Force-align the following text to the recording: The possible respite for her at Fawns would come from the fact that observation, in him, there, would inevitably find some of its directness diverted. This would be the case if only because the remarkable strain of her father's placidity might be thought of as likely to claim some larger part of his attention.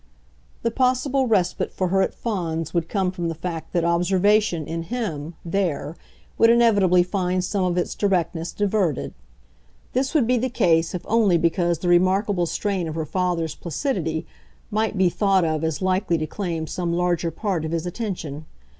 The 0.63 0.71
possible 0.71 1.27
respite 1.27 1.71
for 1.71 1.89
her 1.89 2.01
at 2.01 2.15
Fawns 2.15 2.73
would 2.73 2.89
come 2.89 3.11
from 3.11 3.27
the 3.27 3.35
fact 3.35 3.71
that 3.71 3.83
observation, 3.85 4.65
in 4.65 4.81
him, 4.81 5.35
there, 5.45 5.95
would 6.39 6.49
inevitably 6.49 7.03
find 7.03 7.43
some 7.43 7.65
of 7.65 7.77
its 7.77 7.93
directness 7.93 8.51
diverted. 8.51 9.13
This 9.93 10.15
would 10.15 10.25
be 10.25 10.39
the 10.39 10.49
case 10.49 10.95
if 10.95 11.05
only 11.05 11.37
because 11.37 11.77
the 11.77 11.87
remarkable 11.87 12.47
strain 12.47 12.87
of 12.87 12.95
her 12.95 13.05
father's 13.05 13.53
placidity 13.53 14.25
might 14.71 14.97
be 14.97 15.07
thought 15.07 15.45
of 15.45 15.63
as 15.63 15.83
likely 15.83 16.17
to 16.17 16.25
claim 16.25 16.65
some 16.65 16.91
larger 16.91 17.29
part 17.29 17.63
of 17.63 17.71
his 17.71 17.85
attention. 17.85 18.47